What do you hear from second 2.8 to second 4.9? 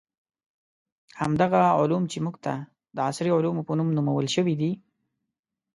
د عصري علومو په نوم نومول شوي دي.